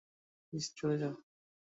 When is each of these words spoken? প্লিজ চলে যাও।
প্লিজ 0.43 0.65
চলে 0.77 0.95
যাও। 0.97 1.13